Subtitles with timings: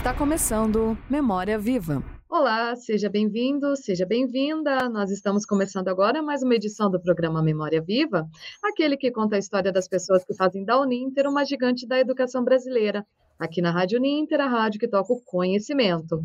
[0.00, 2.02] Está começando Memória Viva.
[2.26, 4.88] Olá, seja bem-vindo, seja bem-vinda.
[4.88, 8.26] Nós estamos começando agora mais uma edição do programa Memória Viva,
[8.64, 12.42] aquele que conta a história das pessoas que fazem da Uninter uma gigante da educação
[12.42, 13.06] brasileira
[13.40, 16.22] aqui na Rádio Ninter, a rádio que toca o conhecimento.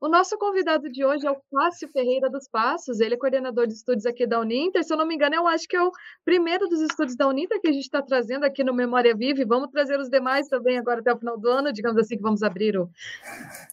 [0.00, 3.74] O nosso convidado de hoje é o Cássio Ferreira dos Passos, ele é coordenador de
[3.74, 5.90] estúdios aqui da Uninter, se eu não me engano, eu acho que é o
[6.24, 9.70] primeiro dos estúdios da Uninter que a gente está trazendo aqui no Memória Viva, vamos
[9.70, 12.78] trazer os demais também agora até o final do ano, digamos assim, que vamos abrir
[12.78, 12.88] o,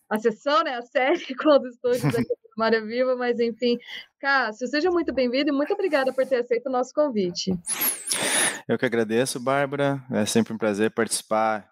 [0.09, 3.77] a sessão, né, a série com os estúdios aqui Memória Viva, mas enfim,
[4.19, 7.51] Cássio, seja muito bem-vindo e muito obrigada por ter aceito o nosso convite.
[8.67, 10.01] Eu que agradeço, Bárbara.
[10.11, 11.67] É sempre um prazer participar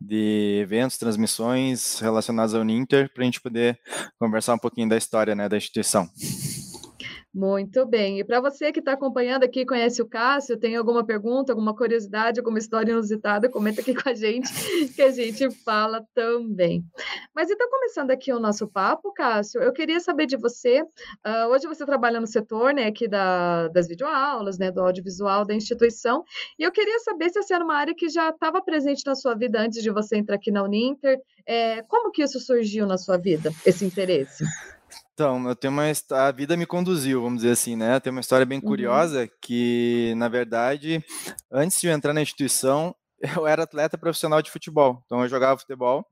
[0.00, 3.78] de eventos, transmissões relacionadas ao Ninter, para a gente poder
[4.18, 6.08] conversar um pouquinho da história né, da instituição.
[7.36, 8.18] Muito bem.
[8.18, 12.40] E para você que está acompanhando aqui, conhece o Cássio, tem alguma pergunta, alguma curiosidade,
[12.40, 14.48] alguma história inusitada, comenta aqui com a gente,
[14.94, 16.82] que a gente fala também.
[17.34, 20.80] Mas então, começando aqui o nosso papo, Cássio, eu queria saber de você.
[20.80, 25.52] Uh, hoje você trabalha no setor né, aqui da, das videoaulas, né, do audiovisual da
[25.52, 26.24] instituição,
[26.58, 29.34] e eu queria saber se essa era uma área que já estava presente na sua
[29.34, 31.20] vida antes de você entrar aqui na Uninter.
[31.44, 34.42] É, como que isso surgiu na sua vida, esse interesse?
[35.16, 37.98] Então, eu tenho uma a vida me conduziu, vamos dizer assim, né?
[37.98, 38.66] Tem uma história bem uhum.
[38.66, 39.28] curiosa uhum.
[39.40, 41.02] que, na verdade,
[41.50, 42.94] antes de eu entrar na instituição,
[43.34, 45.02] eu era atleta profissional de futebol.
[45.06, 46.04] Então, eu jogava futebol,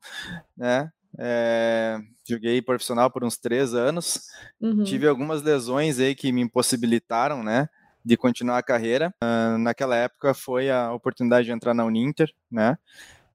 [0.57, 0.91] né?
[1.19, 4.23] É, joguei profissional por uns três anos.
[4.59, 4.85] Uhum.
[4.85, 7.69] Tive algumas lesões aí que me impossibilitaram, né?
[8.03, 9.15] De continuar a carreira.
[9.23, 12.79] Uh, naquela época foi a oportunidade de entrar na Uninter, né?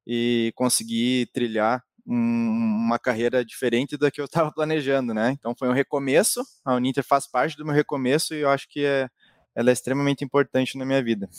[0.08, 5.36] E conseguir trilhar uma carreira diferente da que eu estava planejando, né?
[5.38, 8.84] Então foi um recomeço, a Uninter faz parte do meu recomeço e eu acho que
[8.84, 9.08] é,
[9.56, 11.30] ela é extremamente importante na minha vida.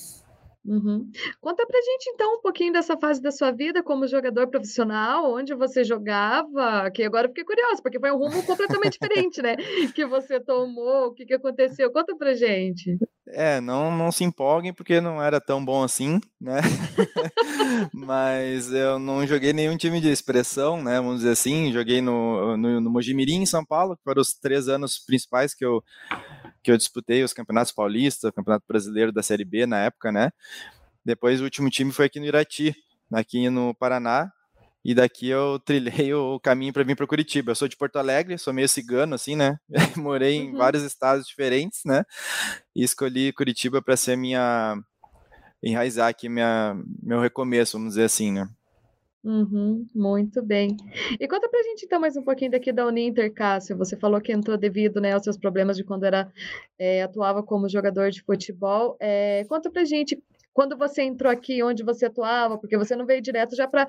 [0.65, 1.11] Uhum.
[1.41, 5.55] Conta pra gente então um pouquinho dessa fase da sua vida como jogador profissional, onde
[5.55, 9.57] você jogava, que agora eu fiquei curiosa, porque foi um rumo completamente diferente, né?
[9.95, 11.91] Que você tomou, o que, que aconteceu?
[11.91, 12.99] Conta pra gente.
[13.33, 16.61] É, não, não se empolguem porque não era tão bom assim, né?
[17.93, 20.97] Mas eu não joguei nenhum time de expressão, né?
[20.97, 24.69] Vamos dizer assim, joguei no, no, no Mojimirim, em São Paulo, que foram os três
[24.69, 25.83] anos principais que eu,
[26.63, 30.31] que eu disputei os campeonatos paulistas, o campeonato brasileiro da Série B na época, né?
[31.05, 32.75] Depois o último time foi aqui no Irati,
[33.13, 34.31] aqui no Paraná,
[34.85, 37.51] e daqui eu trilhei o caminho para vir para Curitiba.
[37.51, 39.59] Eu sou de Porto Alegre, sou meio cigano, assim, né?
[39.97, 40.57] Morei em uhum.
[40.57, 42.05] vários estados diferentes, né?
[42.75, 44.77] E escolhi Curitiba para ser minha.
[45.63, 48.49] enraizar aqui minha, meu recomeço, vamos dizer assim, né?
[49.23, 50.77] Uhum, muito bem.
[51.19, 53.77] E conta pra gente então mais um pouquinho daqui da Uninter, Cássio.
[53.77, 56.33] Você falou que entrou devido né, aos seus problemas de quando era
[56.79, 58.97] é, atuava como jogador de futebol.
[58.99, 60.19] É, conta pra gente
[60.55, 63.87] quando você entrou aqui, onde você atuava, porque você não veio direto já para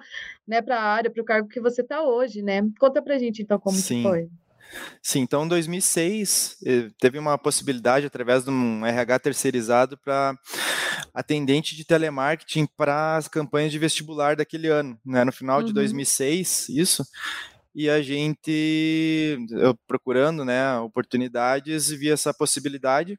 [0.47, 2.62] né, a área, para o cargo que você está hoje, né?
[2.80, 4.03] Conta para gente, então, como Sim.
[4.03, 4.30] foi.
[5.01, 10.35] Sim, então em 2006 eh, teve uma possibilidade através de um RH terceirizado para
[11.13, 15.23] atendente de telemarketing para as campanhas de vestibular daquele ano, né?
[15.23, 15.65] No final uhum.
[15.65, 17.05] de 2006, isso.
[17.73, 23.17] E a gente, eu procurando, né, oportunidades, vi essa possibilidade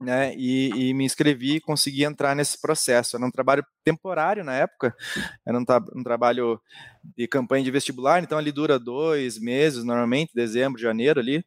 [0.00, 3.16] né, e, e, me inscrevi e consegui entrar nesse processo.
[3.16, 4.94] Era um trabalho temporário na época,
[5.46, 6.58] era um, um, trabalho
[7.16, 11.44] de campanha de vestibular, então ali dura dois meses, normalmente, dezembro, janeiro ali.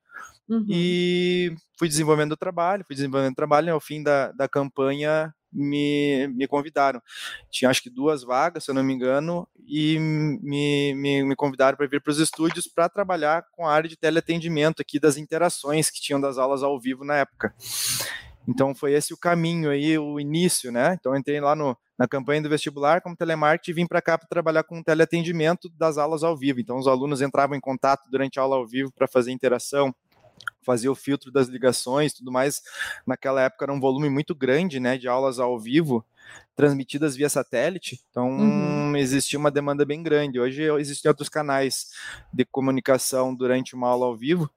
[0.47, 0.65] Uhum.
[0.69, 5.33] E fui desenvolvendo o trabalho, fui desenvolvendo o trabalho, e ao fim da, da campanha
[5.51, 7.01] me, me convidaram.
[7.49, 11.77] Tinha acho que duas vagas, se eu não me engano, e me, me, me convidaram
[11.77, 15.89] para vir para os estúdios para trabalhar com a área de teleatendimento aqui das interações
[15.89, 17.53] que tinham das aulas ao vivo na época.
[18.47, 20.97] Então foi esse o caminho aí, o início, né?
[20.99, 24.27] Então entrei lá no, na campanha do vestibular como telemarketing e vim para cá para
[24.27, 26.59] trabalhar com teleatendimento das aulas ao vivo.
[26.59, 29.93] Então os alunos entravam em contato durante a aula ao vivo para fazer interação,
[30.61, 32.61] fazer o filtro das ligações, tudo mais.
[33.05, 36.05] Naquela época era um volume muito grande, né, de aulas ao vivo
[36.55, 38.95] transmitidas via satélite, então uhum.
[38.95, 40.39] existia uma demanda bem grande.
[40.39, 41.87] Hoje existem outros canais
[42.31, 44.49] de comunicação durante uma aula ao vivo,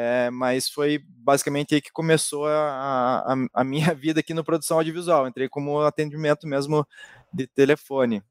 [0.00, 4.76] é, mas foi basicamente aí que começou a, a, a, minha vida aqui no produção
[4.76, 5.26] audiovisual.
[5.26, 6.86] Entrei como atendimento mesmo
[7.32, 8.22] de telefone.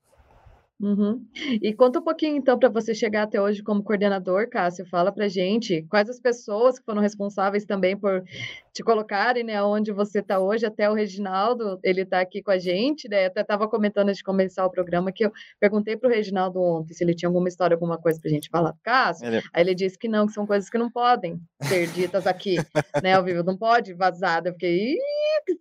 [0.79, 1.25] Uhum.
[1.61, 5.27] E conta um pouquinho, então, para você chegar até hoje como coordenador, Cássio, fala para
[5.27, 8.23] gente quais as pessoas que foram responsáveis também por
[8.71, 12.59] te colocarem, né, onde você está hoje, até o Reginaldo, ele está aqui com a
[12.59, 16.11] gente, né, até estava comentando antes de começar o programa que eu perguntei para o
[16.11, 18.71] Reginaldo ontem se ele tinha alguma históa, alguma coisa para a gente falar.
[18.73, 19.41] Do Cássio, ele...
[19.51, 22.57] aí ele disse que não, que são coisas que não podem ser ditas aqui,
[23.03, 24.95] né, ao vivo, não pode vazar, eu fiquei,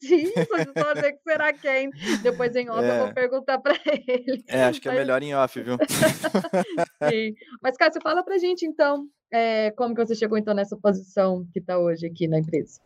[0.02, 1.90] isso, que será quem?
[2.22, 2.90] Depois em off é...
[2.90, 3.74] eu vou perguntar para
[4.06, 4.44] ele.
[4.48, 5.76] É, acho que é melhor em off, viu?
[7.10, 7.34] Sim.
[7.62, 11.58] Mas, Cássio, fala pra gente, então, é, como que você chegou, então, nessa posição que
[11.58, 12.80] está hoje aqui na empresa?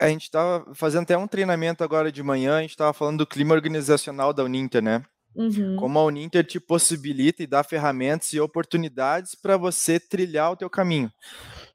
[0.00, 3.26] A gente estava fazendo até um treinamento agora de manhã, a gente estava falando do
[3.26, 5.04] clima organizacional da Uninter, né?
[5.34, 5.76] Uhum.
[5.76, 10.68] Como a Uninter te possibilita e dá ferramentas e oportunidades para você trilhar o teu
[10.68, 11.12] caminho.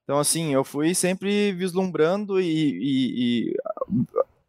[0.03, 3.57] Então, assim, eu fui sempre vislumbrando e, e, e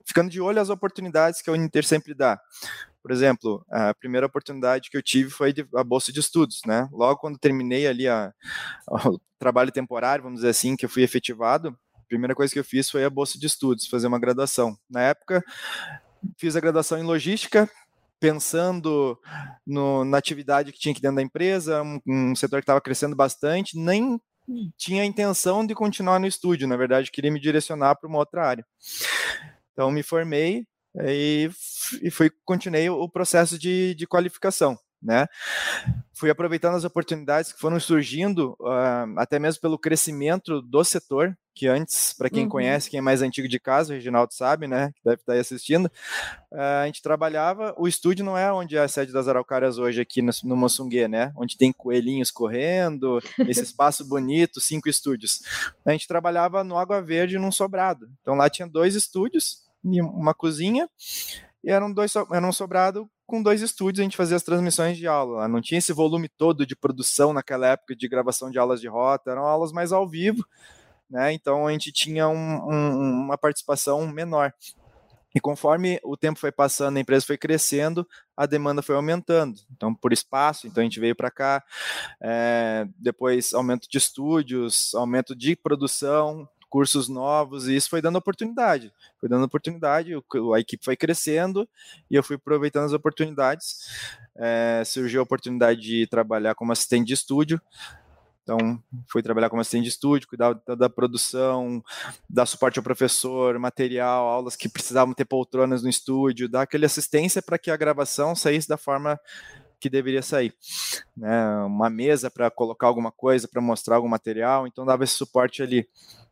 [0.05, 2.41] ficando de olho às oportunidades que a Uninter sempre dá.
[3.06, 6.88] Por exemplo, a primeira oportunidade que eu tive foi a bolsa de estudos, né?
[6.91, 8.35] Logo quando terminei ali a,
[8.91, 12.64] o trabalho temporário, vamos dizer assim, que eu fui efetivado, a primeira coisa que eu
[12.64, 14.76] fiz foi a bolsa de estudos, fazer uma graduação.
[14.91, 15.41] Na época,
[16.37, 17.70] fiz a graduação em logística,
[18.19, 19.17] pensando
[19.64, 23.14] no, na atividade que tinha aqui dentro da empresa, um, um setor que estava crescendo
[23.14, 24.20] bastante, nem
[24.76, 28.44] tinha a intenção de continuar no estúdio, na verdade, queria me direcionar para uma outra
[28.44, 28.67] área.
[29.73, 30.67] Então, me formei
[31.05, 31.49] e,
[32.03, 34.79] e fui, continuei o processo de, de qualificação.
[35.03, 35.27] Né?
[36.12, 41.69] Fui aproveitando as oportunidades que foram surgindo, uh, até mesmo pelo crescimento do setor, que
[41.69, 42.49] antes, para quem uhum.
[42.49, 45.87] conhece, quem é mais antigo de casa, o Reginaldo sabe, né, deve estar aí assistindo,
[45.87, 50.00] uh, a gente trabalhava, o estúdio não é onde é a sede das Araucárias hoje,
[50.00, 55.43] aqui no, no Moçungue, né, onde tem coelhinhos correndo, esse espaço bonito, cinco estúdios.
[55.85, 58.11] A gente trabalhava no Água Verde, num sobrado.
[58.21, 60.89] Então lá tinha dois estúdios, uma cozinha,
[61.67, 65.09] e eram dois, era um sobrado com dois estúdios, a gente fazia as transmissões de
[65.09, 65.49] aula.
[65.49, 69.33] Não tinha esse volume todo de produção naquela época de gravação de aulas de rota,
[69.33, 70.47] eram aulas mais ao vivo,
[71.11, 71.33] né?
[71.33, 74.55] Então a gente tinha um, um, uma participação menor.
[75.35, 79.59] E conforme o tempo foi passando, a empresa foi crescendo, a demanda foi aumentando.
[79.73, 81.65] Então, por espaço, então a gente veio para cá.
[82.23, 88.93] É, depois, aumento de estúdios, aumento de produção, cursos novos, e isso foi dando oportunidade.
[89.19, 90.13] Foi dando oportunidade,
[90.55, 91.69] a equipe foi crescendo
[92.11, 93.89] e eu fui aproveitando as oportunidades.
[94.37, 97.61] É, surgiu a oportunidade de trabalhar como assistente de estúdio.
[98.43, 98.81] Então,
[99.11, 101.83] fui trabalhar como assistente de estúdio, cuidar da, da, produção,
[102.31, 107.43] dar suporte ao professor, material, aulas que precisavam ter poltronas no estúdio, dar aquela assistência
[107.43, 109.19] para que a gravação saísse da forma
[109.81, 110.55] que deveria sair.
[111.17, 111.46] Né?
[111.64, 115.88] Uma mesa para colocar alguma coisa, para mostrar algum material, então dava esse suporte ali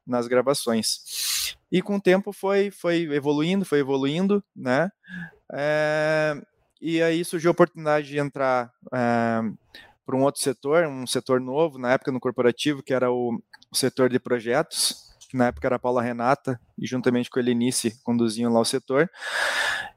[0.07, 1.57] nas gravações.
[1.71, 4.91] E com o tempo foi, foi evoluindo, foi evoluindo, né?
[5.53, 6.41] É,
[6.81, 9.41] e aí surgiu a oportunidade de entrar é,
[10.05, 13.41] para um outro setor, um setor novo, na época no corporativo, que era o,
[13.73, 18.01] setor de projetos, que na época era a Paula Renata, e juntamente com a Helenice
[18.05, 19.11] conduziam lá o setor.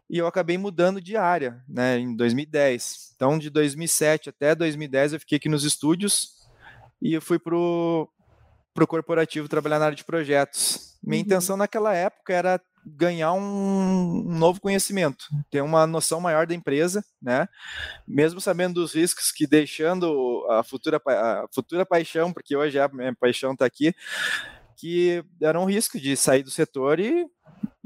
[0.10, 3.14] E eu acabei mudando de área, né, em 2010.
[3.16, 6.30] Então, de 2007 até 2010, eu fiquei aqui nos estúdios
[7.02, 8.08] e eu fui para o
[8.74, 11.00] para o corporativo trabalhar na área de projetos.
[11.02, 11.26] Minha uhum.
[11.26, 17.04] intenção naquela época era ganhar um, um, novo conhecimento, ter uma noção maior da empresa,
[17.20, 17.50] né?
[18.08, 23.16] Mesmo sabendo dos riscos que deixando a futura, a futura paixão, porque hoje a minha
[23.16, 23.96] paixão está aqui,
[24.78, 27.26] que era um risco de sair do setor e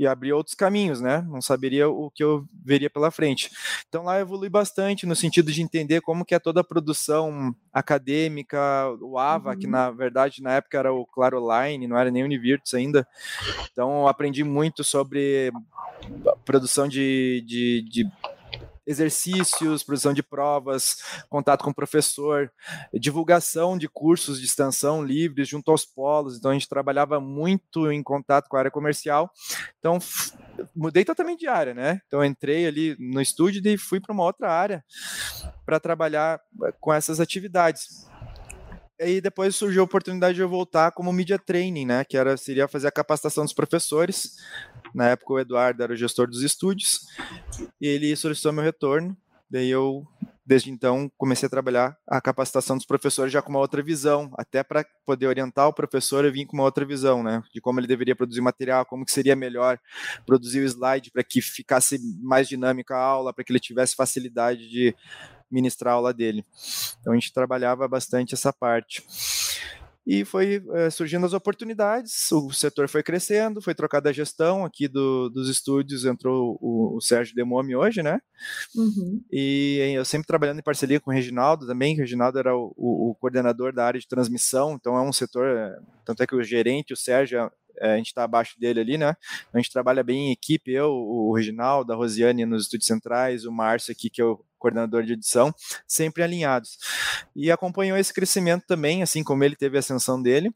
[0.01, 1.23] e abrir outros caminhos, né?
[1.29, 3.51] Não saberia o que eu veria pela frente.
[3.87, 7.55] Então lá eu evolui bastante no sentido de entender como que é toda a produção
[7.71, 8.57] acadêmica,
[8.99, 9.59] o AVA, uhum.
[9.59, 13.07] que na verdade na época era o Claro Line, não era nem Univirtus ainda.
[13.71, 15.51] Então aprendi muito sobre
[16.43, 18.11] produção de, de, de
[18.91, 20.97] exercícios, produção de provas,
[21.29, 22.51] contato com o professor,
[22.93, 26.37] divulgação de cursos de extensão livres junto aos polos.
[26.37, 29.31] Então a gente trabalhava muito em contato com a área comercial.
[29.79, 29.97] Então
[30.75, 32.01] mudei totalmente de área, né?
[32.07, 34.83] Então entrei ali no estúdio e fui para uma outra área
[35.65, 38.10] para trabalhar eh, com essas atividades
[39.01, 42.05] aí depois surgiu a oportunidade de eu voltar como media training, né?
[42.05, 44.37] Que era seria fazer a capacitação dos professores.
[44.93, 47.07] Na época o Eduardo era o gestor dos estúdios
[47.79, 49.17] e ele solicitou meu retorno.
[49.49, 50.05] Daí eu
[50.45, 54.63] desde então comecei a trabalhar a capacitação dos professores já com uma outra visão, até
[54.63, 57.87] para poder orientar o professor eu vim com uma outra visão, né, de como ele
[57.87, 59.79] deveria produzir material, como que seria melhor
[60.25, 64.67] produzir o slide para que ficasse mais dinâmica a aula, para que ele tivesse facilidade
[64.67, 64.95] de
[65.51, 66.45] ministrar a aula dele.
[66.99, 69.03] Então a gente trabalhava bastante essa parte.
[70.05, 74.87] E foi é, surgindo as oportunidades, o setor foi crescendo, foi trocada a gestão aqui
[74.87, 78.19] do, dos estúdios, entrou o, o Sérgio Demomi hoje, né?
[78.75, 79.23] Uhum.
[79.31, 83.11] E eu sempre trabalhando em parceria com o Reginaldo também, o Reginaldo era o, o,
[83.11, 86.43] o coordenador da área de transmissão, então é um setor, é, tanto é que o
[86.43, 89.15] gerente, o Sérgio, é, a gente está abaixo dele ali, né?
[89.53, 93.51] A gente trabalha bem em equipe, eu, o Reginaldo, a Rosiane nos estúdios centrais, o
[93.51, 95.53] Márcio aqui, que é o coordenador de edição,
[95.87, 96.77] sempre alinhados.
[97.35, 100.53] E acompanhou esse crescimento também, assim como ele teve a ascensão dele.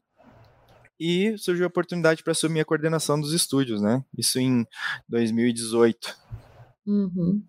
[0.98, 4.02] E surgiu a oportunidade para assumir a coordenação dos estúdios, né?
[4.16, 4.66] Isso em
[5.08, 6.16] 2018.
[6.86, 7.42] Uhum.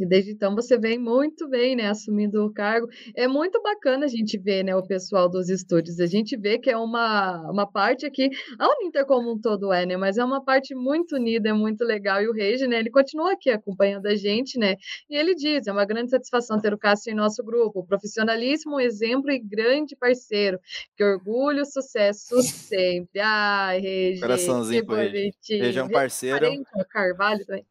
[0.00, 2.88] E desde então você vem muito bem, né, assumindo o cargo.
[3.14, 6.00] É muito bacana a gente ver, né, o pessoal dos estúdios.
[6.00, 9.84] A gente vê que é uma, uma parte aqui, a Uninter como um todo é,
[9.84, 12.22] né, mas é uma parte muito unida, é muito legal.
[12.22, 14.76] E o Regi, né, ele continua aqui acompanhando a gente, né,
[15.08, 19.30] e ele diz, é uma grande satisfação ter o Cássio em nosso grupo, profissionalíssimo, exemplo
[19.30, 20.58] e grande parceiro.
[20.96, 23.20] Que orgulho, sucesso sempre.
[23.20, 25.64] Ai, Regi, Coraçãozinho que bonitinho.
[25.64, 26.40] Regi é um parceiro.
[26.40, 27.64] Parente, Carvalho também.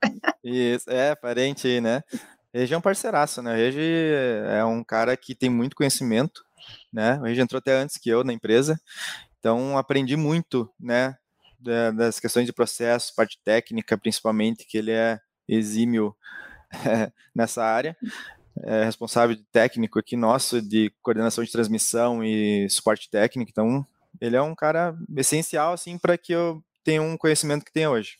[0.43, 2.01] Isso, é, parente né?
[2.53, 3.53] Regi é um parceiraço, né?
[3.53, 4.11] O Regi
[4.47, 6.43] é um cara que tem muito conhecimento,
[6.91, 7.19] né?
[7.19, 8.79] O Regi entrou até antes que eu na empresa,
[9.39, 11.15] então aprendi muito, né?
[11.95, 16.15] Das questões de processo, parte técnica, principalmente, que ele é exímio
[17.35, 17.97] nessa área.
[18.63, 23.85] É responsável de técnico aqui nosso de coordenação de transmissão e suporte técnico, então
[24.19, 28.17] ele é um cara essencial assim para que eu tenha um conhecimento que tenho hoje.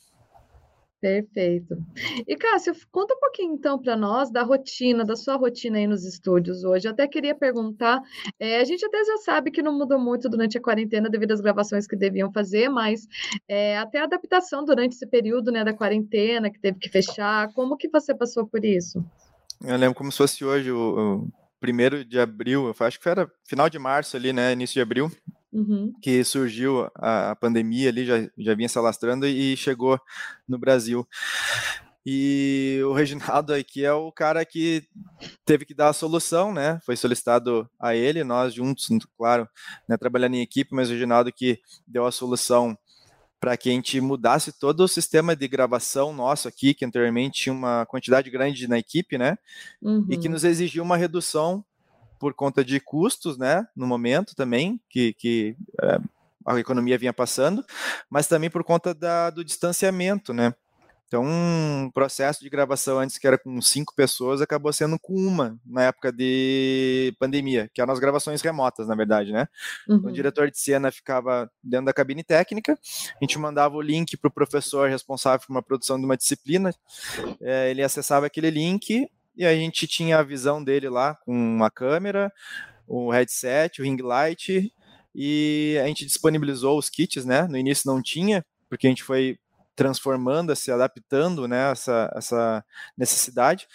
[1.02, 1.78] Perfeito.
[2.28, 6.04] E Cássio, conta um pouquinho então para nós da rotina, da sua rotina aí nos
[6.04, 6.88] estúdios hoje.
[6.88, 8.02] Eu até queria perguntar,
[8.38, 11.40] é, a gente até já sabe que não mudou muito durante a quarentena devido às
[11.40, 13.08] gravações que deviam fazer, mas
[13.48, 17.78] é, até a adaptação durante esse período né, da quarentena, que teve que fechar, como
[17.78, 19.04] que você passou por isso?
[19.64, 23.70] Eu lembro como se fosse hoje, o, o primeiro de abril, acho que era final
[23.70, 25.10] de março ali, né, início de abril,
[25.52, 25.92] Uhum.
[26.00, 30.00] que surgiu a, a, pandemia ali, já, já vinha se alastrando e chegou
[30.48, 31.08] no Brasil.
[32.06, 34.84] E o Reginaldo aqui é o cara que
[35.46, 36.80] teve que dar a solução, né?
[36.86, 38.88] Foi solicitado a ele, nós juntos,
[39.18, 39.48] claro,
[39.88, 42.78] né, trabalhando em equipe, mas o Reginaldo que deu a solução
[43.40, 47.54] para que a gente mudasse todo o sistema de gravação nosso aqui, que anteriormente tinha
[47.54, 49.38] uma quantidade grande na equipe, né?
[49.82, 50.06] Uhum.
[50.10, 50.34] E que uhum.
[50.34, 51.64] nos exigiu uma redução
[52.20, 56.00] por conta de custos, né, no momento também, que, que é,
[56.46, 57.64] a economia vinha passando,
[58.10, 60.54] mas também por conta da, do distanciamento, né.
[61.10, 65.60] Então, um processo de gravação antes que era com cinco pessoas acabou sendo com uma
[65.66, 69.48] na época de pandemia, que eram as gravações remotas, na verdade, né?
[69.88, 70.04] Uhum.
[70.06, 72.78] O diretor de cena ficava dentro da cabine técnica,
[73.20, 76.72] a gente mandava o link para o professor responsável por uma produção de uma disciplina,
[77.42, 81.72] é, ele acessava aquele link e a gente tinha a visão dele lá com uma
[81.72, 82.30] câmera,
[82.86, 84.70] o headset, o ring light,
[85.16, 87.48] e a gente disponibilizou os kits, né?
[87.48, 89.40] No início não tinha, porque a gente foi
[89.78, 92.66] transformando, se adaptando né, essa, essa
[92.98, 93.66] necessidade.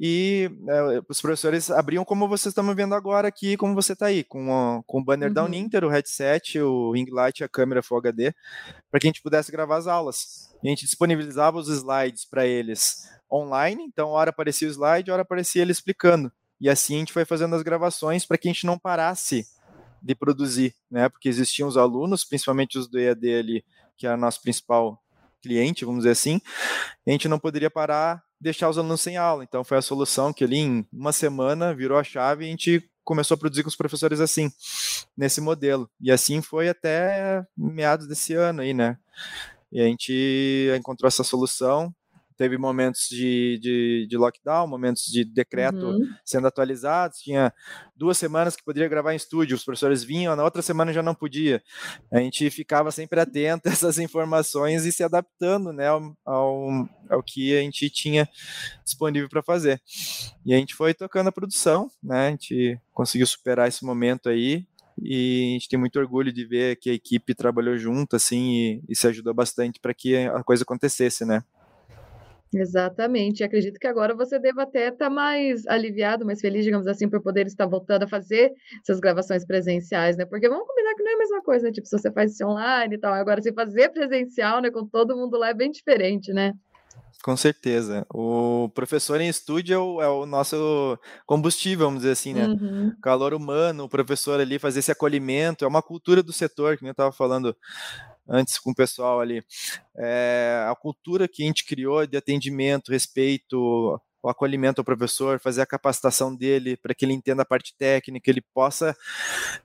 [0.00, 4.24] E é, os professores abriam como vocês estão vendo agora aqui, como você está aí,
[4.24, 5.34] com, a, com o banner uhum.
[5.34, 8.32] da Uninter, o headset, o ring light, a câmera Full HD,
[8.90, 10.50] para que a gente pudesse gravar as aulas.
[10.62, 15.22] E a gente disponibilizava os slides para eles online, então hora aparecia o slide, hora
[15.22, 16.30] aparecia ele explicando.
[16.60, 19.46] E assim a gente foi fazendo as gravações para que a gente não parasse
[20.00, 21.08] de produzir, né?
[21.08, 23.64] Porque existiam os alunos, principalmente os do EAD ali,
[23.96, 25.02] que era nosso principal
[25.42, 26.40] cliente, vamos dizer assim,
[27.06, 29.44] a gente não poderia parar, deixar os alunos sem aula.
[29.44, 32.90] Então foi a solução que ali em uma semana virou a chave e a gente
[33.04, 34.50] começou a produzir com os professores assim,
[35.16, 35.90] nesse modelo.
[36.00, 38.98] E assim foi até meados desse ano aí, né?
[39.70, 41.94] E a gente encontrou essa solução,
[42.36, 46.08] teve momentos de, de, de lockdown, momentos de decreto uhum.
[46.24, 47.18] sendo atualizados.
[47.18, 47.52] Tinha
[47.96, 51.14] duas semanas que poderia gravar em estúdio, os professores vinham, na outra semana já não
[51.14, 51.62] podia.
[52.12, 57.22] A gente ficava sempre atento a essas informações e se adaptando né, ao, ao, ao
[57.22, 58.28] que a gente tinha
[58.84, 59.80] disponível para fazer.
[60.44, 64.66] E a gente foi tocando a produção, né, a gente conseguiu superar esse momento aí,
[65.00, 68.82] e a gente tem muito orgulho de ver que a equipe trabalhou junto assim e,
[68.88, 71.42] e se ajudou bastante para que a coisa acontecesse, né?
[72.52, 73.42] Exatamente.
[73.42, 77.20] Acredito que agora você deva até estar tá mais aliviado, mais feliz, digamos assim, por
[77.20, 80.24] poder estar voltando a fazer essas gravações presenciais, né?
[80.24, 81.72] Porque vamos combinar que não é a mesma coisa, né?
[81.72, 85.16] Tipo, se você faz isso online e tal, agora se fazer presencial, né, com todo
[85.16, 86.54] mundo lá é bem diferente, né?
[87.24, 88.06] Com certeza.
[88.12, 92.46] O professor em estúdio é o, é o nosso combustível, vamos dizer assim, né?
[92.46, 92.92] Uhum.
[93.00, 96.90] Calor humano, o professor ali fazer esse acolhimento, é uma cultura do setor, que eu
[96.90, 97.56] estava falando
[98.28, 99.44] antes com o pessoal ali.
[99.96, 105.60] É, a cultura que a gente criou de atendimento, respeito, o acolhimento ao professor, fazer
[105.60, 108.96] a capacitação dele para que ele entenda a parte técnica, ele possa,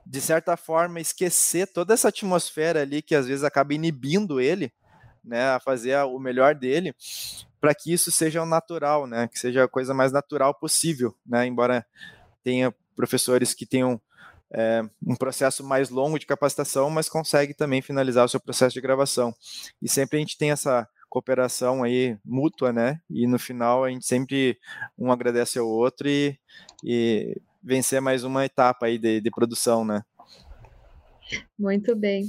[0.06, 4.72] de certa forma, esquecer toda essa atmosfera ali que às vezes acaba inibindo ele,
[5.24, 6.94] né, a fazer o melhor dele,
[7.62, 11.86] para que isso seja natural, né, que seja a coisa mais natural possível, né, embora
[12.44, 14.02] tenha professores que tenham
[14.52, 18.82] é, um processo mais longo de capacitação, mas consegue também finalizar o seu processo de
[18.82, 19.34] gravação.
[19.82, 23.02] E sempre a gente tem essa cooperação aí mútua, né?
[23.10, 24.58] E no final a gente sempre
[24.98, 26.38] um agradece ao outro e,
[26.84, 30.04] e vencer mais uma etapa aí de, de produção, né?
[31.58, 32.26] Muito bem.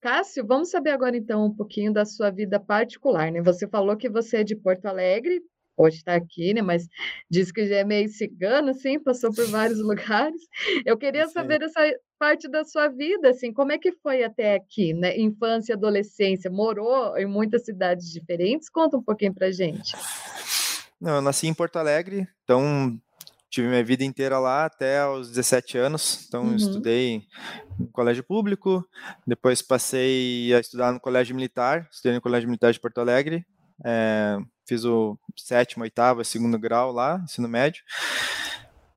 [0.00, 3.42] Cássio, vamos saber agora então um pouquinho da sua vida particular, né?
[3.42, 5.42] Você falou que você é de Porto Alegre,
[5.76, 6.62] hoje está aqui, né?
[6.62, 6.86] Mas
[7.30, 10.40] diz que já é meio cigano, assim, passou por vários lugares.
[10.84, 11.80] Eu queria saber essa
[12.18, 15.18] parte da sua vida, assim, como é que foi até aqui, né?
[15.18, 18.68] Infância e adolescência, morou em muitas cidades diferentes?
[18.68, 19.94] Conta um pouquinho pra gente.
[21.00, 22.98] Não, eu nasci em Porto Alegre, então
[23.54, 26.24] tive minha vida inteira lá até os 17 anos.
[26.26, 26.56] Então, uhum.
[26.56, 27.22] estudei
[27.78, 28.84] no colégio público,
[29.26, 33.46] depois passei a estudar no colégio militar, estudei no colégio militar de Porto Alegre,
[33.84, 37.82] é, fiz o sétimo, oitavo, segundo grau lá, ensino médio.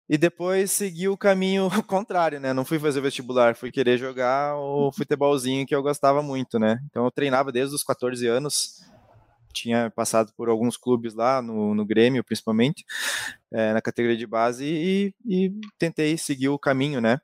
[0.09, 2.53] E depois segui o caminho contrário, né?
[2.53, 6.79] Não fui fazer vestibular, fui querer jogar o futebolzinho que eu gostava muito, né?
[6.89, 8.81] Então eu treinava desde os 14 anos,
[9.51, 12.85] tinha passado por alguns clubes lá, no, no Grêmio principalmente,
[13.51, 17.19] é, na categoria de base, e, e, tentei seguir o caminho, né?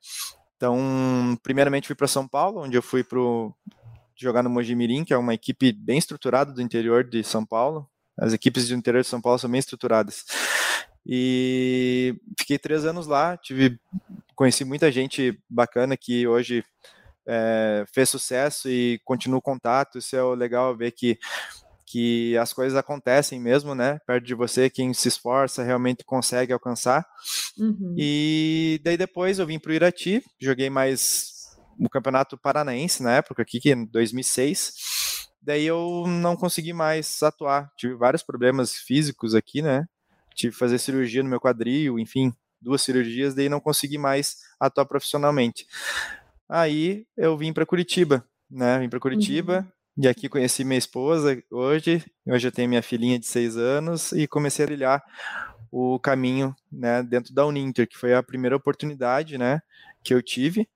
[0.58, 3.20] Então, primeiramente fui para São Paulo, onde eu fui para
[4.16, 7.90] jogar no Mojimirim, que é uma equipe bem estruturada do interior de São Paulo.
[8.18, 10.24] As equipes do interior de São Paulo são bem estruturadas.
[11.06, 13.80] E fiquei três anos lá, tive,
[14.36, 16.64] conheci muita gente bacana que hoje
[17.28, 19.98] é, fez sucesso e continua o contato.
[19.98, 21.18] Isso é legal ver que
[21.86, 24.00] que as coisas acontecem mesmo, né?
[24.08, 27.06] Perto de você, quem se esforça realmente consegue alcançar.
[27.56, 27.94] Uhum.
[27.96, 33.44] E daí depois eu vim para o Irati, joguei mais o Campeonato Paranaense na época,
[33.44, 34.74] aqui, que em 2006.
[35.44, 37.70] Daí eu não consegui mais atuar.
[37.76, 39.86] Tive vários problemas físicos aqui, né?
[40.34, 44.86] Tive que fazer cirurgia no meu quadril, enfim, duas cirurgias, daí não consegui mais atuar
[44.86, 45.68] profissionalmente.
[46.48, 48.80] Aí eu vim para Curitiba, né?
[48.80, 49.84] Vim para Curitiba, uhum.
[49.96, 54.28] E aqui conheci minha esposa hoje, hoje eu tenho minha filhinha de seis anos e
[54.28, 55.04] comecei a trilhar
[55.72, 59.62] o caminho né, dentro da Uninter, que foi a primeira oportunidade né,
[60.04, 60.68] que eu tive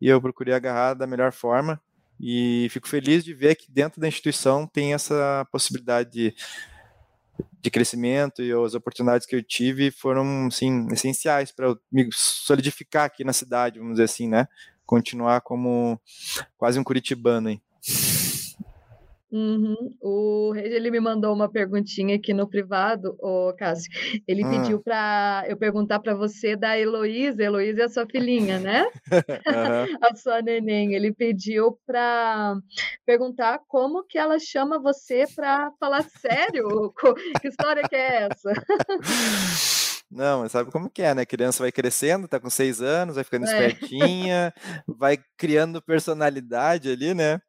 [0.00, 1.80] e eu procurei agarrar da melhor forma
[2.20, 6.34] e fico feliz de ver que dentro da instituição tem essa possibilidade de,
[7.60, 13.24] de crescimento e as oportunidades que eu tive foram assim, essenciais para me solidificar aqui
[13.24, 14.48] na cidade, vamos dizer assim, né?
[14.84, 16.00] Continuar como
[16.56, 17.50] quase um curitibano.
[17.50, 17.62] Hein?
[19.30, 19.94] Uhum.
[20.00, 23.90] O Regi, ele me mandou uma perguntinha aqui no privado, o Cássio.
[24.26, 24.50] Ele ah.
[24.50, 27.42] pediu para eu perguntar para você da Heloísa.
[27.42, 28.86] Heloísa é a sua filhinha, né?
[29.12, 29.98] uhum.
[30.02, 30.94] a sua neném.
[30.94, 32.56] Ele pediu para
[33.04, 36.92] perguntar como que ela chama você para falar sério.
[37.42, 38.52] que história que é essa?
[40.08, 41.22] Não, mas sabe como que é, né?
[41.22, 43.48] A criança vai crescendo, tá com seis anos, vai ficando é.
[43.48, 44.54] espertinha,
[44.86, 47.40] vai criando personalidade ali, né?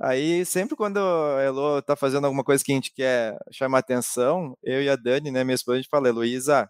[0.00, 4.56] Aí, sempre quando a Elo tá fazendo alguma coisa que a gente quer chamar atenção,
[4.62, 6.68] eu e a Dani, né, minha esposa, a gente fala, Heloísa,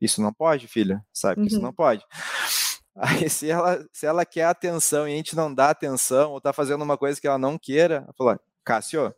[0.00, 1.40] isso não pode, filha, sabe?
[1.40, 1.46] Uhum.
[1.46, 2.04] Isso não pode.
[2.96, 6.52] Aí, se ela, se ela quer atenção e a gente não dá atenção, ou tá
[6.52, 9.12] fazendo uma coisa que ela não queira, ela fala, Cássio,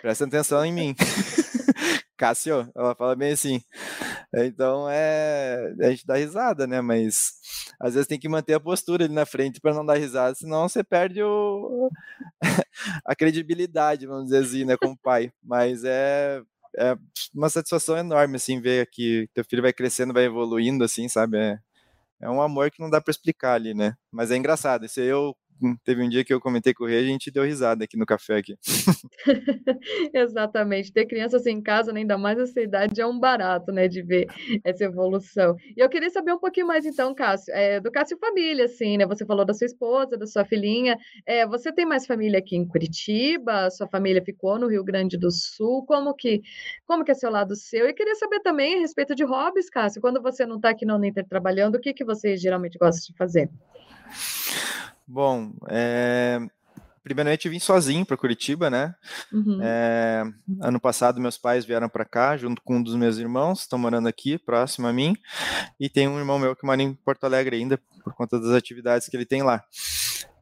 [0.00, 0.94] presta atenção em mim.
[2.18, 3.62] Cássio, ela fala bem assim.
[4.34, 5.72] Então é.
[5.80, 6.80] A gente dá risada, né?
[6.80, 7.32] Mas
[7.80, 10.68] às vezes tem que manter a postura ali na frente para não dar risada, senão
[10.68, 11.90] você perde o...
[13.06, 15.30] a credibilidade, vamos dizer assim, né, como pai.
[15.42, 16.42] Mas é,
[16.76, 16.96] é
[17.34, 21.38] uma satisfação enorme, assim, ver que teu filho vai crescendo, vai evoluindo, assim, sabe?
[21.38, 21.58] É,
[22.22, 23.94] é um amor que não dá para explicar ali, né?
[24.10, 24.84] Mas é engraçado.
[24.84, 25.36] Esse eu
[25.84, 28.06] teve um dia que eu comentei com o Rei, a gente deu risada aqui no
[28.06, 28.56] café aqui.
[30.12, 30.92] Exatamente.
[30.92, 34.02] Ter crianças assim em casa, né, ainda mais essa idade, é um barato, né, de
[34.02, 34.26] ver
[34.64, 35.56] essa evolução.
[35.76, 39.06] E eu queria saber um pouquinho mais, então, Cássio, é, do Cássio Família, assim, né?
[39.06, 40.96] Você falou da sua esposa, da sua filhinha.
[41.26, 43.70] É, você tem mais família aqui em Curitiba?
[43.70, 45.84] Sua família ficou no Rio Grande do Sul?
[45.86, 46.42] Como que,
[46.86, 47.88] como que é seu lado seu?
[47.88, 50.00] E queria saber também a respeito de hobbies, Cássio.
[50.00, 53.16] Quando você não está aqui na Uninter trabalhando, o que, que você geralmente gosta de
[53.16, 53.50] fazer?
[55.10, 56.38] Bom, é...
[57.02, 58.94] primeiramente eu vim sozinho para Curitiba, né?
[59.32, 59.58] Uhum.
[59.62, 60.22] É...
[60.60, 64.06] Ano passado meus pais vieram para cá junto com um dos meus irmãos, estão morando
[64.06, 65.16] aqui próximo a mim,
[65.80, 69.08] e tem um irmão meu que mora em Porto Alegre ainda por conta das atividades
[69.08, 69.64] que ele tem lá.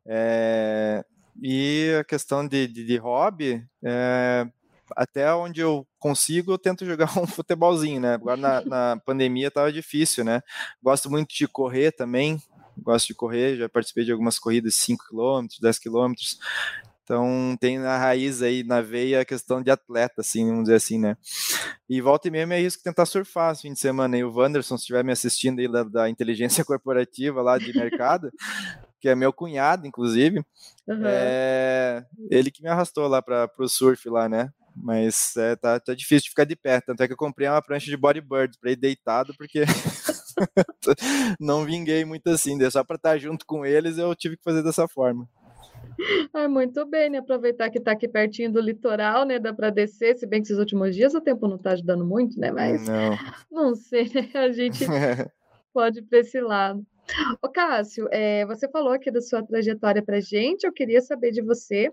[0.04, 1.04] É...
[1.40, 4.48] E a questão de, de, de hobby, é...
[4.96, 8.14] até onde eu consigo, eu tento jogar um futebolzinho, né?
[8.14, 10.42] Agora na, na pandemia estava difícil, né?
[10.82, 12.42] Gosto muito de correr também,
[12.78, 16.12] gosto de correr, já participei de algumas corridas 5 km, 10 km.
[17.06, 20.98] Então tem na raiz aí, na veia, a questão de atleta, assim, vamos dizer assim,
[20.98, 21.16] né?
[21.88, 24.18] E volta e meia me arrisco tentar surfar esse fim de semana.
[24.18, 28.32] E o Wanderson, se estiver me assistindo aí da, da inteligência corporativa lá de mercado,
[29.00, 30.44] que é meu cunhado, inclusive,
[30.88, 31.02] uhum.
[31.04, 34.50] é ele que me arrastou lá para o surf lá, né?
[34.74, 36.80] Mas é, tá, tá difícil de ficar de pé.
[36.80, 39.64] Tanto é que eu comprei uma prancha de bodyboard para ir deitado, porque
[41.40, 44.86] não vinguei muito assim, só para estar junto com eles eu tive que fazer dessa
[44.86, 45.28] forma.
[46.32, 47.18] Ah, muito bem, né?
[47.18, 49.38] Aproveitar que está aqui pertinho do litoral, né?
[49.38, 52.38] Dá para descer, se bem que esses últimos dias o tempo não está ajudando muito,
[52.38, 52.50] né?
[52.52, 53.18] Mas Não.
[53.50, 54.28] não sei, né?
[54.34, 54.84] A gente
[55.72, 56.84] pode ir para esse lado.
[57.40, 61.40] Ô, Cássio, eh, você falou aqui da sua trajetória pra gente, eu queria saber de
[61.40, 61.92] você,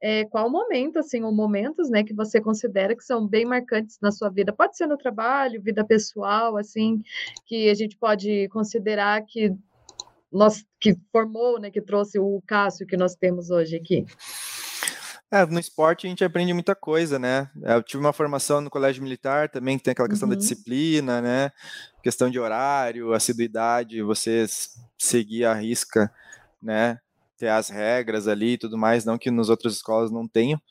[0.00, 4.10] eh, qual momento, assim, ou momentos, né, que você considera que são bem marcantes na
[4.10, 4.52] sua vida?
[4.52, 7.02] Pode ser no trabalho, vida pessoal, assim,
[7.46, 9.52] que a gente pode considerar que
[10.32, 14.04] nós que formou, né, que trouxe o Cássio que nós temos hoje aqui.
[15.34, 17.50] É, no esporte a gente aprende muita coisa, né?
[17.64, 20.38] Eu tive uma formação no colégio militar também, que tem aquela questão da Uhum.
[20.38, 21.50] disciplina, né?
[22.04, 24.46] Questão de horário, assiduidade, você
[24.96, 26.08] seguir a risca,
[26.62, 27.00] né?
[27.36, 30.62] Ter as regras ali e tudo mais, não que nos outras escolas não tenham,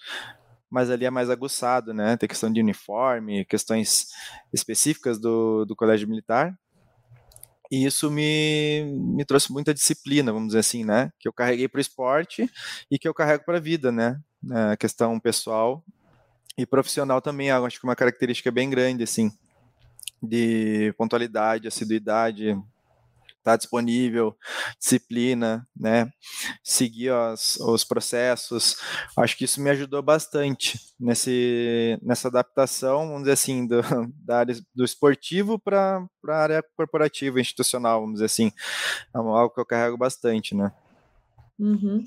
[0.69, 2.15] mas ali é mais aguçado, né?
[2.15, 4.07] Tem questão de uniforme, questões
[4.53, 6.57] específicas do, do colégio militar.
[7.73, 11.11] E isso me, me trouxe muita disciplina, vamos dizer assim, né?
[11.19, 12.47] Que eu carreguei para o esporte
[12.91, 14.21] e que eu carrego para a vida, né?
[14.51, 15.83] A questão pessoal
[16.55, 19.31] e profissional também, acho que uma característica bem grande, assim,
[20.21, 22.55] de pontualidade, assiduidade,
[23.43, 24.35] estar disponível,
[24.79, 26.09] disciplina, né?
[26.63, 28.77] Seguir os, os processos.
[29.17, 33.81] Acho que isso me ajudou bastante nesse, nessa adaptação, vamos dizer assim, do,
[34.25, 38.51] da área do esportivo para a área corporativa, institucional, vamos dizer assim.
[39.13, 40.71] É algo que eu carrego bastante, né?
[41.59, 42.03] Uhum.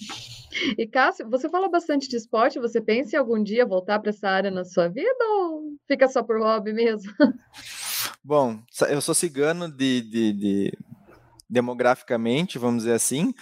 [0.77, 4.29] E Cássio, você fala bastante de esporte, você pensa em algum dia voltar para essa
[4.29, 7.13] área na sua vida ou fica só por hobby mesmo?
[8.25, 10.79] Bom, eu sou cigano de, de, de-
[11.49, 13.33] demograficamente, vamos dizer assim,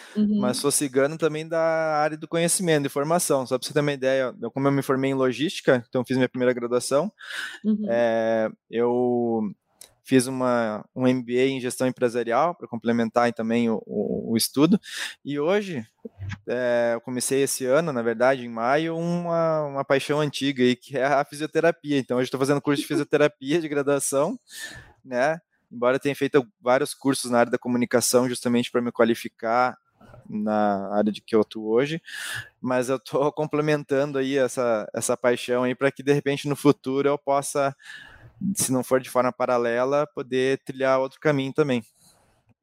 [0.40, 0.62] mas Uhum.
[0.62, 3.46] sou cigano também da área do conhecimento, de formação.
[3.46, 6.16] Só para você ter uma ideia, eu, como eu me formei em logística, então fiz
[6.16, 7.12] minha primeira graduação,
[7.64, 7.86] Uhum.
[7.88, 9.40] é, eu
[10.02, 14.78] fiz uma, um MBA em gestão empresarial para complementar também o, o- o estudo,
[15.24, 15.82] e hoje
[16.46, 20.96] é, eu comecei esse ano, na verdade, em maio, uma, uma paixão antiga aí, que
[20.98, 21.98] é a fisioterapia.
[21.98, 24.38] Então, hoje estou fazendo curso de fisioterapia de graduação,
[25.04, 25.38] né?
[25.74, 29.76] Embora tenha feito vários cursos na área da comunicação, justamente para me qualificar
[30.28, 32.00] na área de que eu atuo hoje,
[32.60, 37.08] mas eu estou complementando aí essa, essa paixão aí para que de repente no futuro
[37.08, 37.74] eu possa,
[38.54, 41.82] se não for de forma paralela, poder trilhar outro caminho também.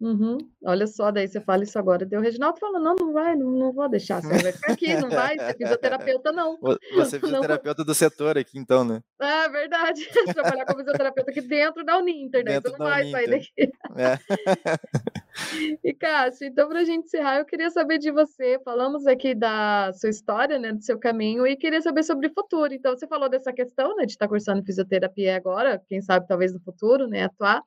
[0.02, 0.40] Uhum.
[0.66, 2.06] Olha só, daí você fala isso agora.
[2.08, 4.20] Daí o Reginaldo fala: não, não vai, não, não vou deixar.
[4.20, 6.58] Você vai ficar aqui, não vai ser fisioterapeuta, não.
[6.60, 7.28] Vo- Você é Não.
[7.28, 9.00] fisioterapeuta do setor aqui, então, né?
[9.20, 10.02] Ah, verdade.
[10.34, 12.54] Trabalhar como fisioterapeuta aqui dentro da Uninter, né?
[12.54, 13.40] Você Dentro não da vai sair Uninter.
[13.40, 13.72] daqui.
[14.02, 14.18] É.
[15.84, 18.60] E Cássio, então para a gente encerrar, eu queria saber de você.
[18.64, 22.74] Falamos aqui da sua história, né, do seu caminho, e queria saber sobre o futuro.
[22.74, 26.60] Então, você falou dessa questão, né, de estar cursando fisioterapia agora, quem sabe talvez no
[26.60, 27.62] futuro, né, atuar.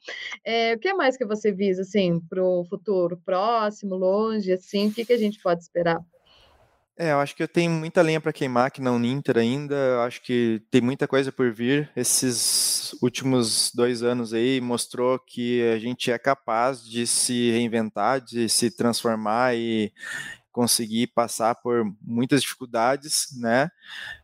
[0.45, 3.21] É, o que mais que você visa, assim, para o futuro?
[3.25, 4.89] Próximo, longe, assim?
[4.89, 6.01] O que, que a gente pode esperar?
[6.97, 9.75] É, eu acho que eu tenho muita lenha para queimar aqui na Uninter ainda.
[9.75, 11.91] Eu acho que tem muita coisa por vir.
[11.97, 18.49] Esses últimos dois anos aí mostrou que a gente é capaz de se reinventar, de
[18.49, 19.93] se transformar e
[20.55, 23.69] conseguir passar por muitas dificuldades, né?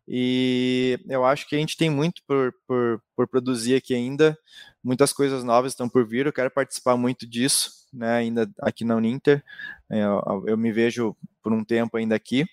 [0.06, 4.38] E eu acho que a gente tem muito por, por, por produzir aqui ainda.
[4.82, 6.26] Muitas coisas novas estão por vir.
[6.26, 8.18] Eu quero participar muito disso, né?
[8.18, 9.42] Ainda aqui na Uninter.
[9.90, 12.46] Eu, eu me vejo por um tempo ainda aqui.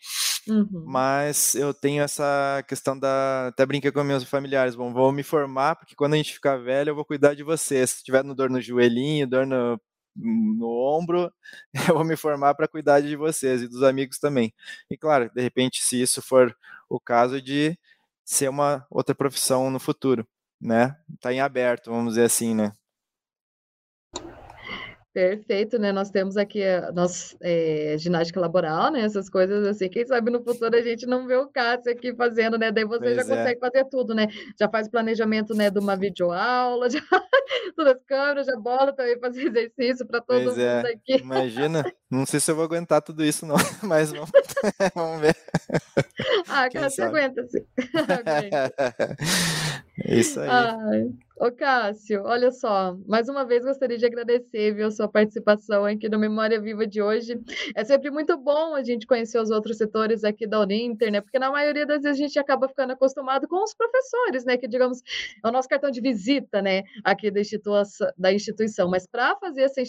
[0.48, 0.84] Uhum.
[0.86, 3.50] Mas eu tenho essa questão da.
[3.50, 4.74] Até brinquei com meus familiares.
[4.74, 7.86] Bom, vou me formar, porque quando a gente ficar velho, eu vou cuidar de você.
[7.86, 9.80] Se tiver no dor no joelhinho, dor no,
[10.17, 11.32] no ombro,
[11.89, 14.53] eu vou me formar para cuidar de vocês e dos amigos também.
[14.89, 16.56] E claro, de repente, se isso for
[16.89, 17.77] o caso de
[18.25, 20.27] ser uma outra profissão no futuro,
[20.60, 20.97] né?
[21.21, 22.73] Tá em aberto, vamos dizer assim, né?
[25.17, 25.91] Perfeito, né?
[25.91, 29.01] Nós temos aqui a nós, eh, ginástica laboral, né?
[29.01, 29.89] Essas coisas assim.
[29.89, 32.71] Quem sabe no futuro a gente não vê o Cássio aqui fazendo, né?
[32.71, 33.36] Daí você já Pois é.
[33.36, 34.27] consegue fazer tudo, né?
[34.60, 37.01] Já faz planejamento, né, de uma videoaula, já
[37.75, 40.93] todas as câmeras, já bola também fazer exercício para todo Pois mundo é.
[40.93, 41.15] aqui.
[41.15, 44.32] Imagina, não sei se eu vou aguentar tudo isso, não, mas vamos,
[44.96, 45.36] vamos ver.
[46.48, 47.20] Ah, Quem Cássio, sabe?
[47.20, 47.65] aguenta sim.
[47.93, 48.74] Aguenta.
[50.06, 50.48] É isso aí.
[50.50, 51.10] Ai.
[51.39, 56.10] Ô, Cássio, olha só, mais uma vez gostaria de agradecer, viu, a sua participação aqui
[56.10, 57.39] no Memória Viva de hoje.
[57.76, 61.22] É sempre muito bom a gente conhecer os outros setores aqui da Uninter, né?
[61.22, 64.58] Porque na maioria das vezes a gente acaba ficando acostumado com os professores, né?
[64.58, 65.04] Que, digamos,
[65.43, 66.82] é o nosso cartão de visita, né?
[67.04, 68.89] Aqui da instituição, da instituição.
[68.89, 69.82] Mas para fazer essa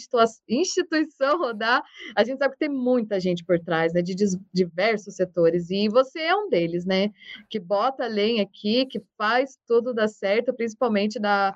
[0.46, 1.82] instituição rodar,
[2.14, 4.14] a gente sabe que tem muita gente por trás, né, de
[4.52, 7.10] diversos setores, e você é um deles, né,
[7.48, 11.54] que bota a lenha aqui, que faz tudo dar certo, principalmente da,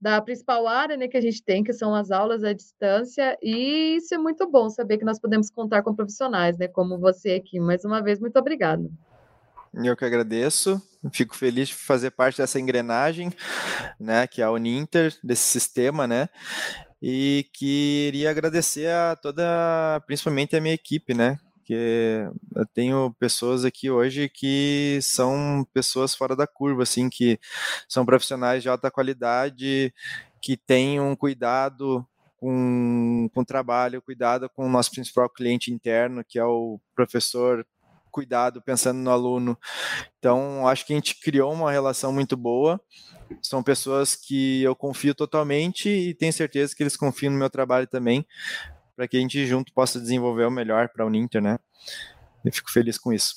[0.00, 3.96] da principal área, né, que a gente tem, que são as aulas à distância, e
[3.96, 7.58] isso é muito bom saber que nós podemos contar com profissionais, né, como você aqui.
[7.60, 8.88] Mais uma vez, muito obrigada.
[9.72, 10.82] Eu que agradeço,
[11.12, 13.32] fico feliz de fazer parte dessa engrenagem,
[14.00, 16.28] né, que é a Uninter, desse sistema, né,
[17.02, 22.24] e queria agradecer a toda, principalmente a minha equipe, né, que
[22.56, 27.38] eu tenho pessoas aqui hoje que são pessoas fora da curva, assim, que
[27.88, 29.94] são profissionais de alta qualidade,
[30.42, 32.04] que têm um cuidado
[32.36, 37.64] com, com o trabalho, cuidado com o nosso principal cliente interno, que é o professor
[38.10, 39.58] cuidado pensando no aluno.
[40.18, 42.80] Então, acho que a gente criou uma relação muito boa.
[43.42, 47.86] São pessoas que eu confio totalmente e tenho certeza que eles confiam no meu trabalho
[47.86, 48.26] também,
[48.96, 51.58] para que a gente junto possa desenvolver o melhor para o Ninter, né?
[52.44, 53.34] Eu fico feliz com isso.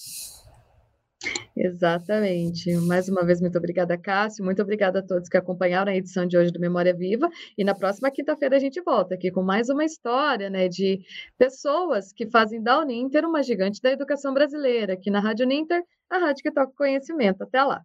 [1.56, 2.76] Exatamente.
[2.78, 4.44] Mais uma vez, muito obrigada, Cássio.
[4.44, 7.30] Muito obrigada a todos que acompanharam a edição de hoje do Memória Viva.
[7.58, 11.02] E na próxima quinta-feira a gente volta aqui com mais uma história né, de
[11.38, 16.18] pessoas que fazem da Uninter uma gigante da educação brasileira, aqui na Rádio Ninter, a
[16.18, 17.44] rádio que toca conhecimento.
[17.44, 17.82] Até lá.